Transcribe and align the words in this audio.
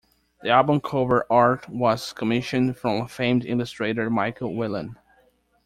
The 0.41 0.49
album 0.49 0.81
cover 0.83 1.27
art 1.29 1.69
was 1.69 2.11
commissioned 2.11 2.75
from 2.75 3.07
famed 3.07 3.45
illustrator 3.45 4.09
Michael 4.09 4.55
Whelan. 4.55 4.97